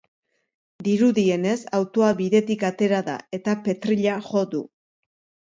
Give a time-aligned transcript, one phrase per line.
[0.85, 4.65] Dirudienez, autoa bidetik atera da eta petrila jo du.